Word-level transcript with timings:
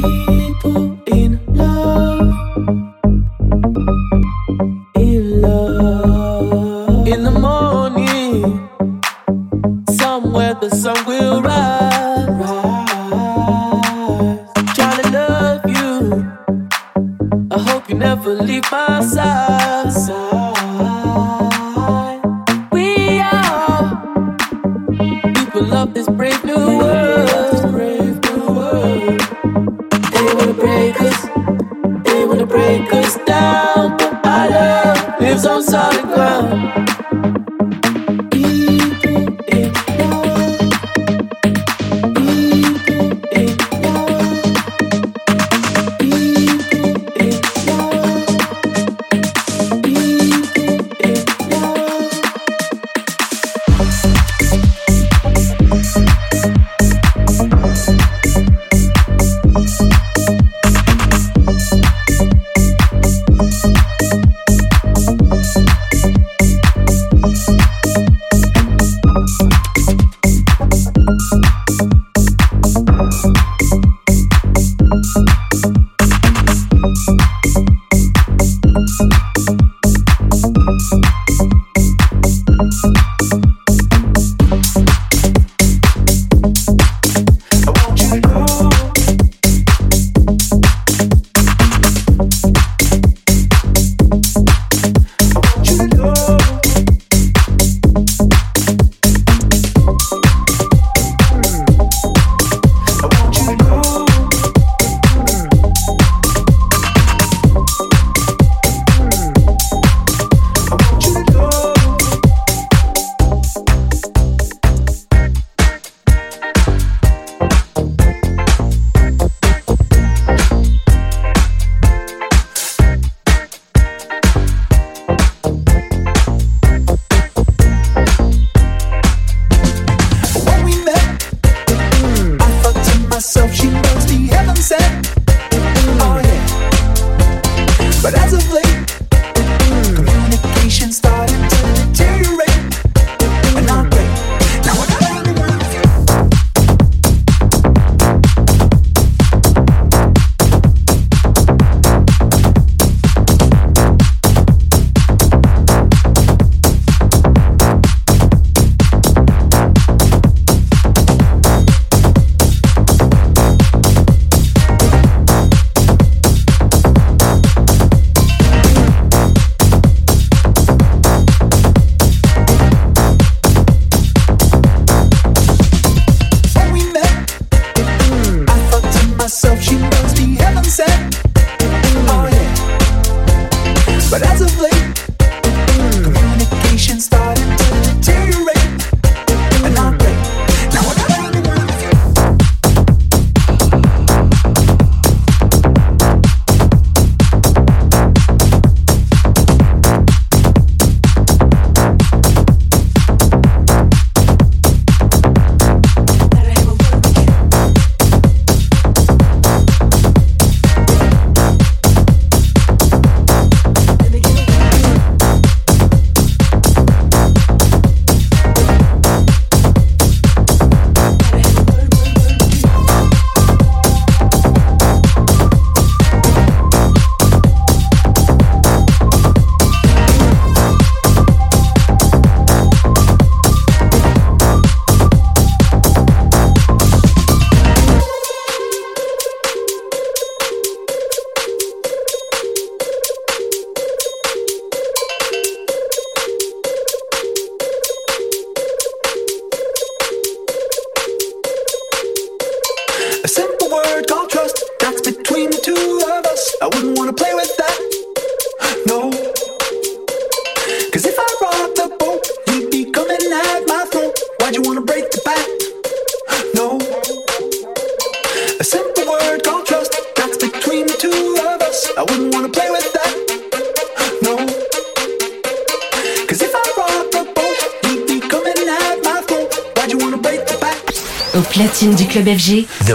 Thank 0.00 0.28
you. 0.28 0.37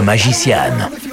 magiciane 0.04 1.03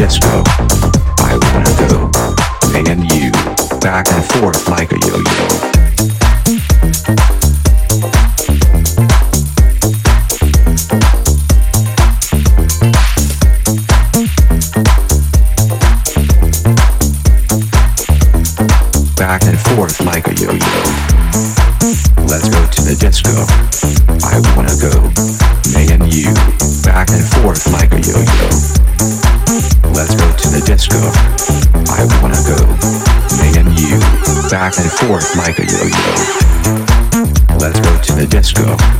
disco. 0.00 0.42
I 1.18 1.38
wanna 1.52 1.74
go. 1.90 2.10
And 2.74 3.04
you, 3.12 3.30
back 3.80 4.10
and 4.10 4.24
forth 4.32 4.66
like 4.66 4.92
a 4.92 4.98
yo-yo. 4.98 5.49
Forth 35.06 35.36
yo-yo. 35.64 35.96
Let's 37.56 37.80
go 37.80 38.00
to 38.02 38.12
the 38.12 38.26
disco. 38.28 38.99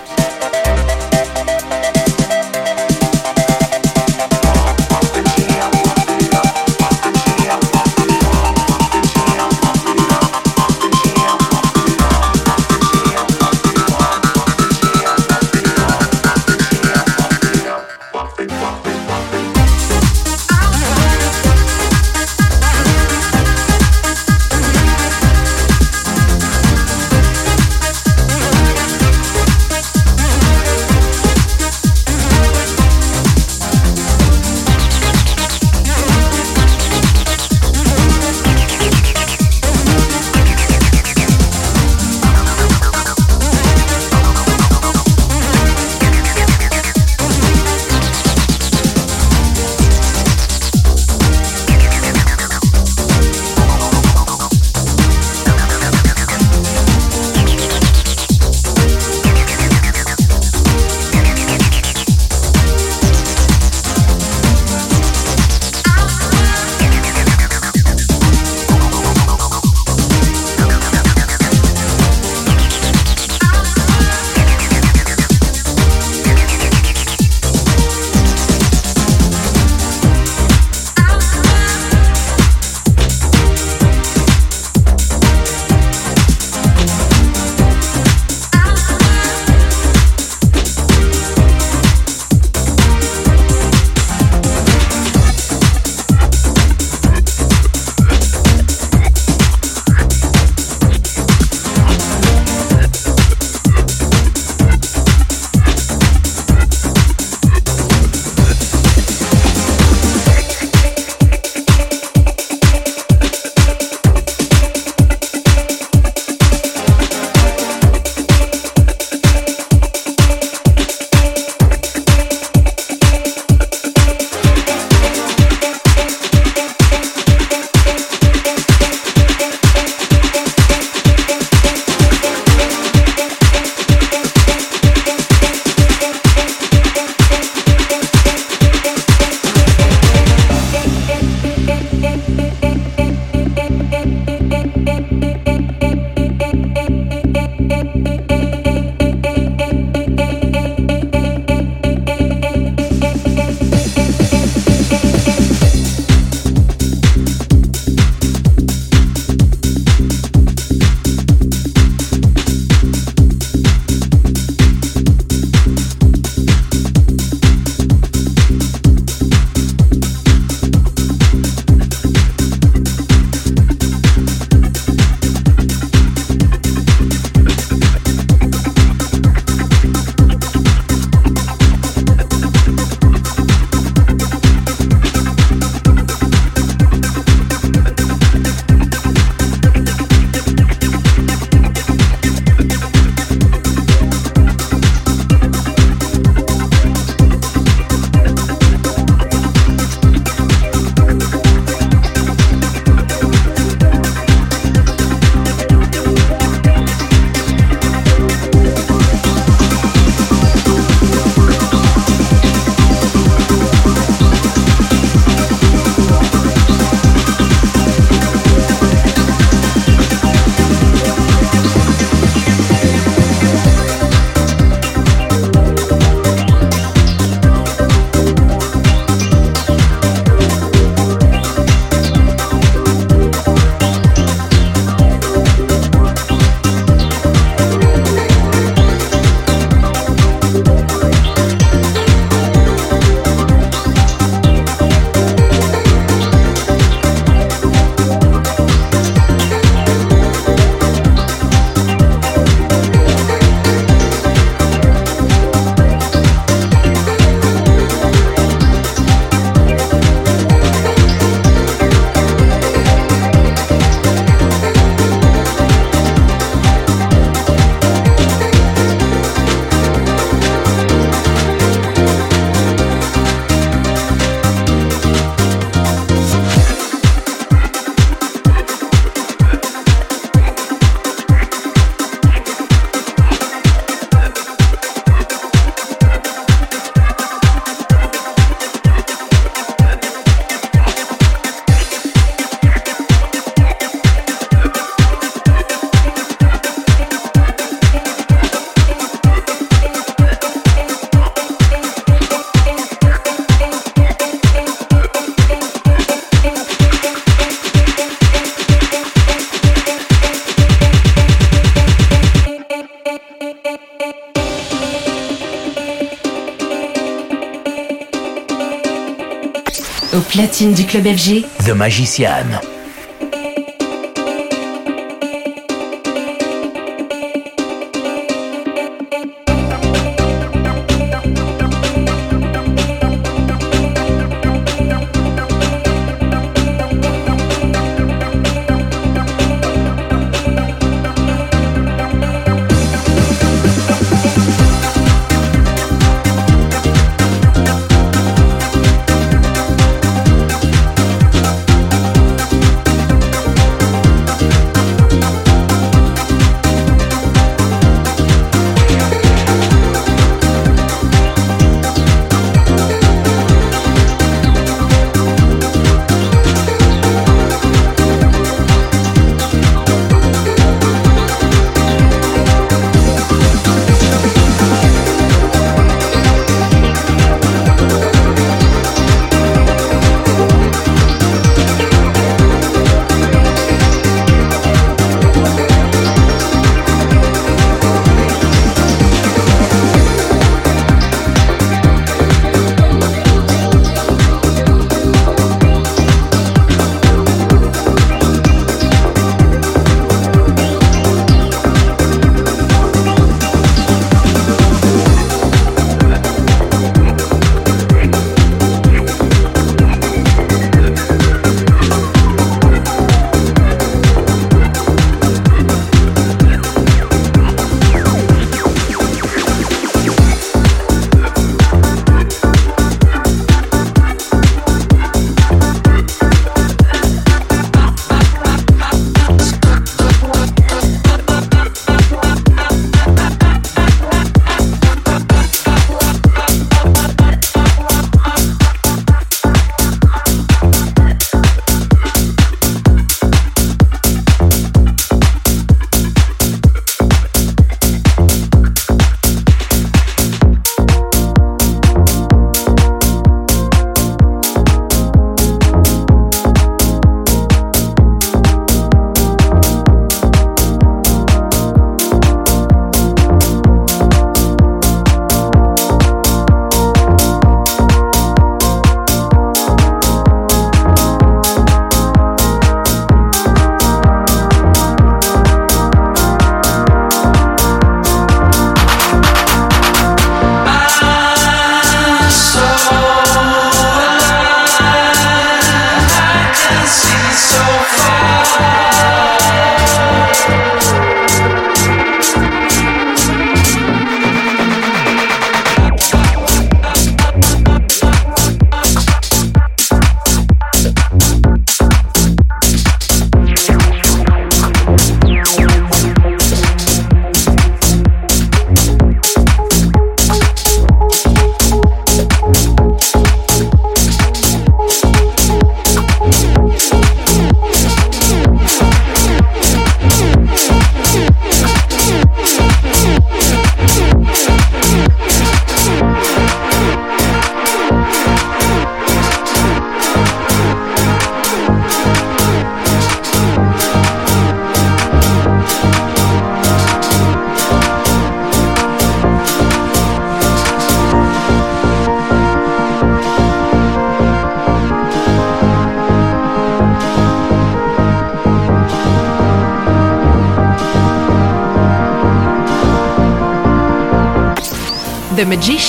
Du 320.69 320.85
club 320.85 321.07
FG, 321.07 321.43
The 321.65 321.71
Magician. 321.71 322.70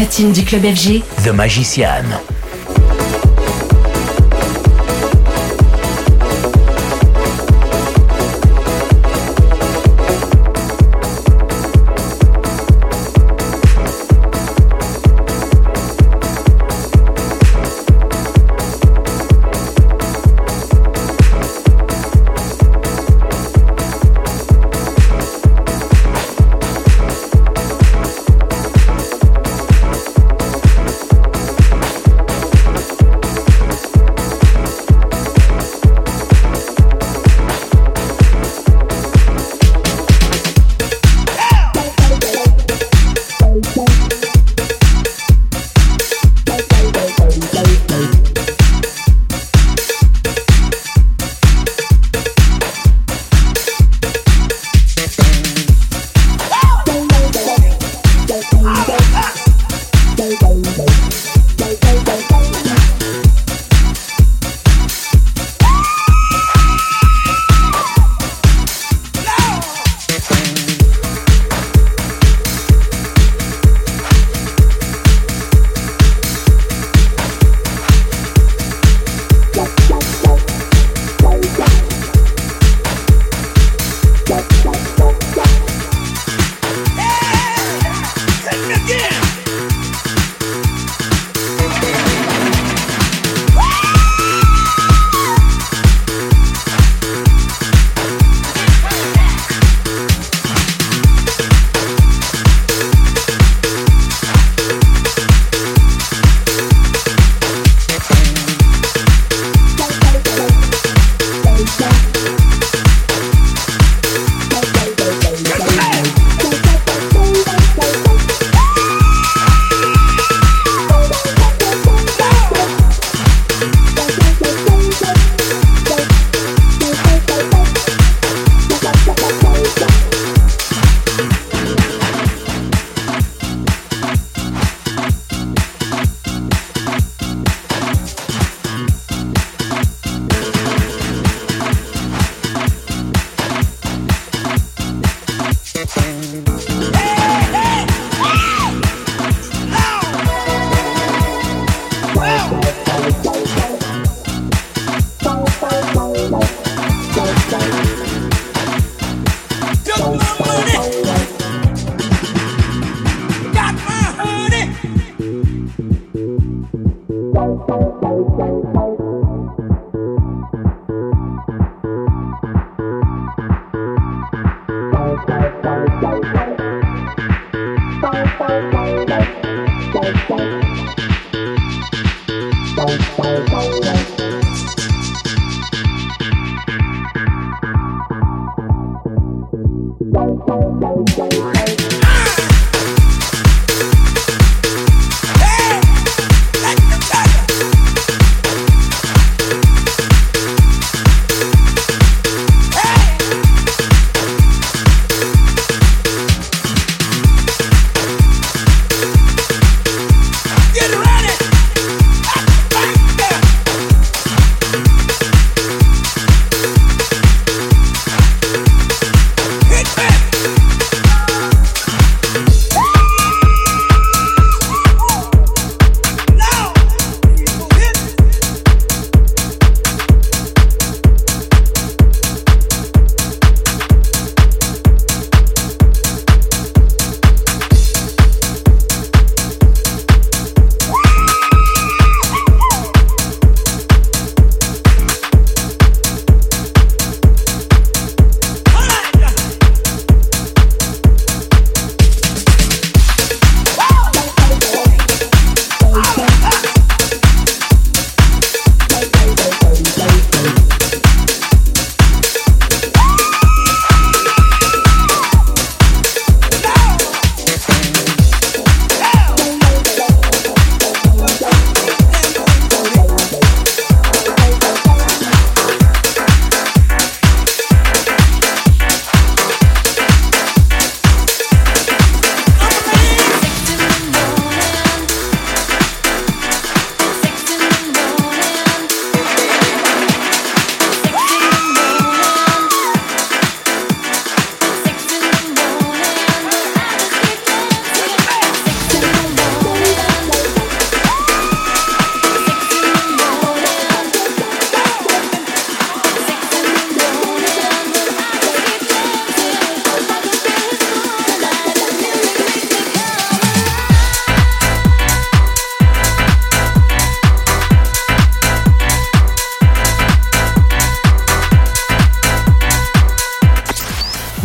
Platine 0.00 0.32
du 0.32 0.42
club 0.44 0.64
FG, 0.64 1.02
The 1.24 1.28
Magician. 1.28 2.29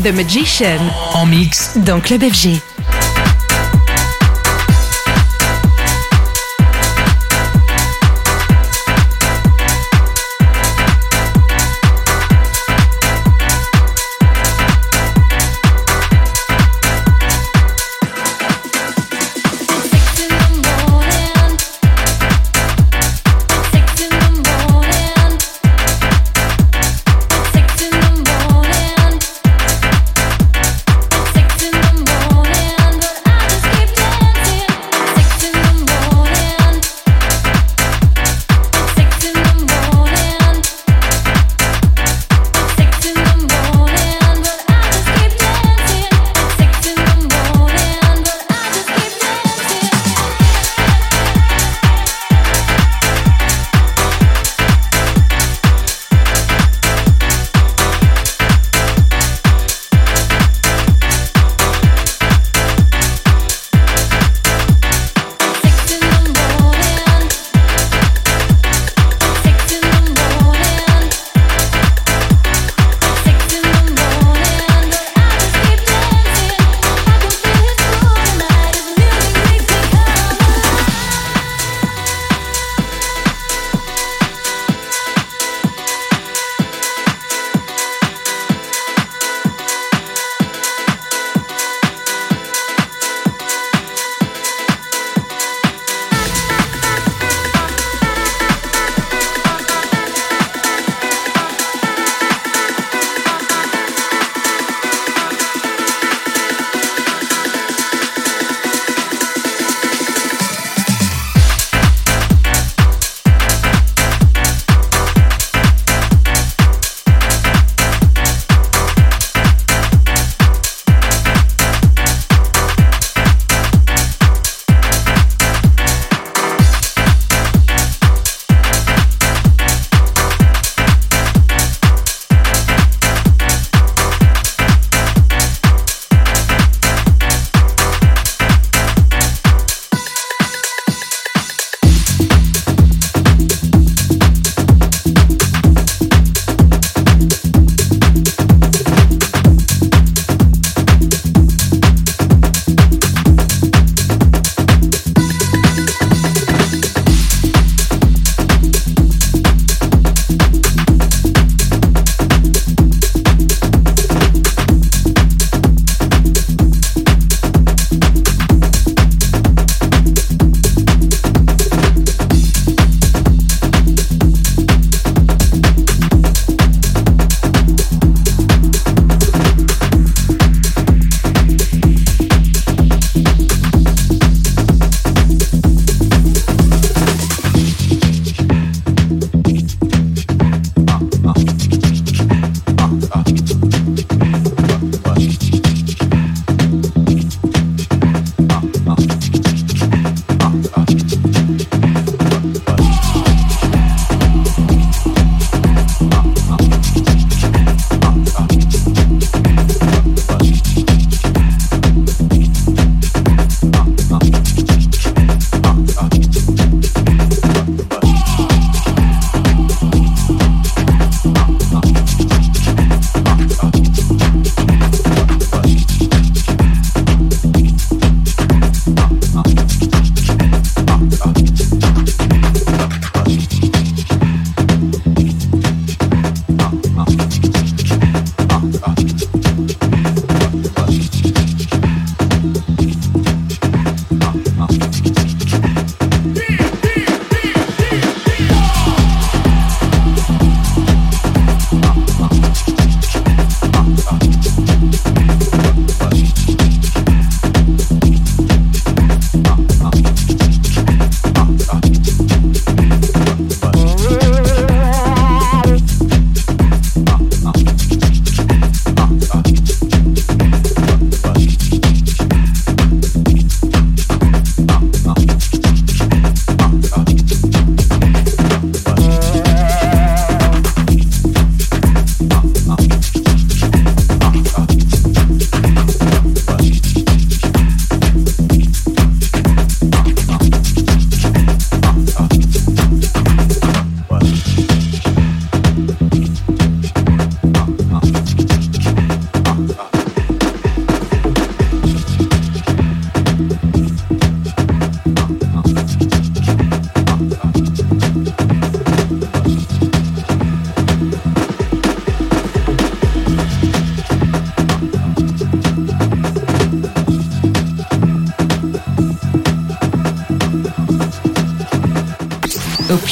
The 0.05 0.13
Magician. 0.13 0.77
En 1.15 1.25
mix. 1.25 1.77
Dans 1.77 1.99
Club 1.99 2.21
FG. 2.21 2.74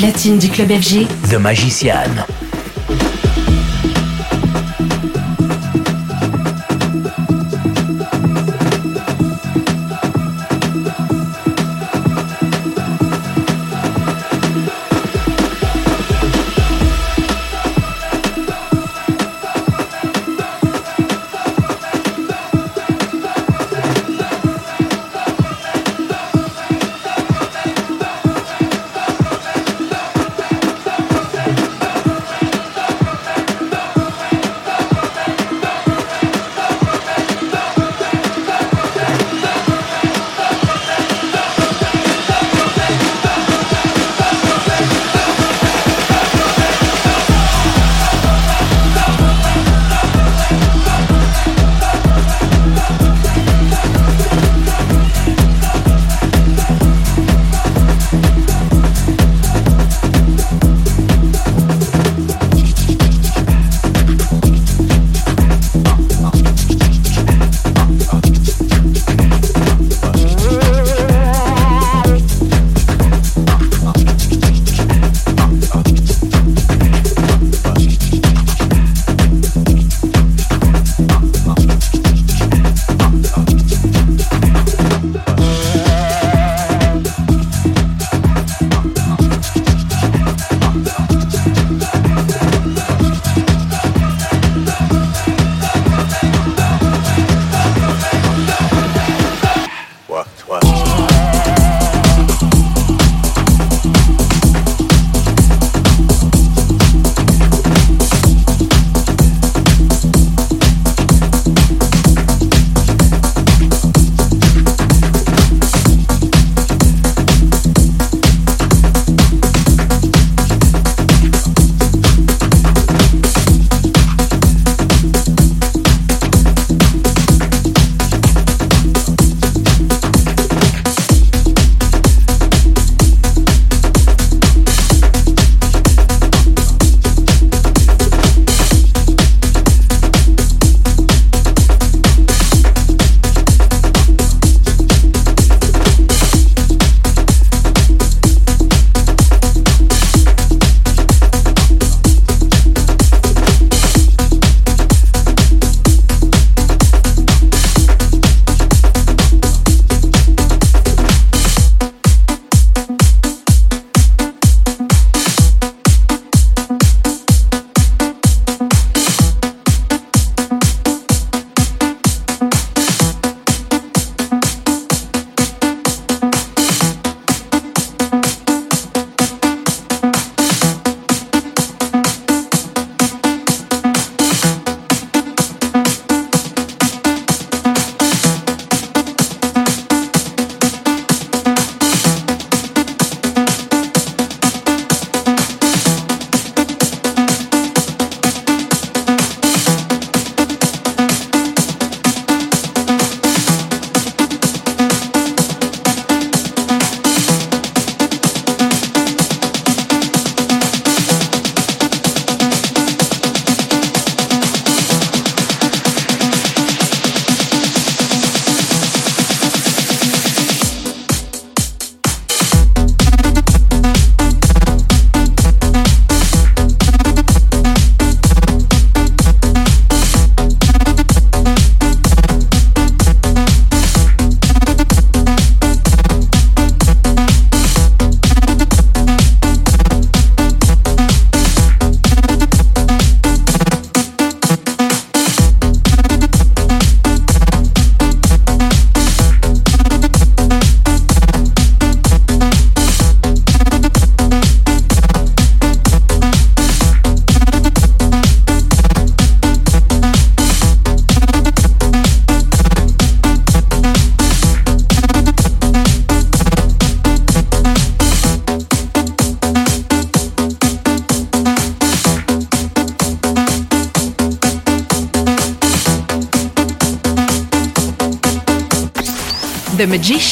Platine 0.04 0.38
du 0.38 0.50
club 0.50 0.70
FG, 0.70 1.08
The 1.30 1.36
Magician. 1.36 2.33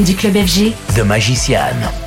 Du 0.00 0.14
club 0.14 0.34
FG, 0.34 0.72
The 0.94 1.02
Magician. 1.04 2.01